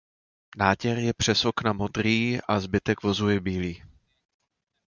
[0.57, 3.83] Nátěr je přes okna modrý a zbytek vozu je bílý.